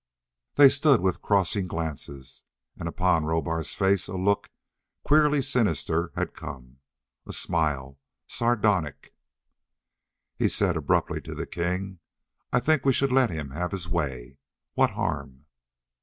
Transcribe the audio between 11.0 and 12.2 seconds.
to the king,